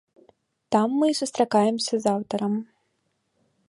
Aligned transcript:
Там 0.75 0.87
мы 1.03 1.11
і 1.13 1.17
сустракаемся 1.21 1.93
з 2.07 2.17
аўтарам. 2.17 2.53